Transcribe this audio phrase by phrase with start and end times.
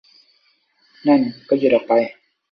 [1.07, 1.93] นั่นก็ยืดออกไป